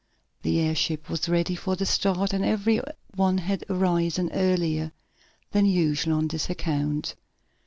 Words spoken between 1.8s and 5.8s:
start, and every one had arisen earlier than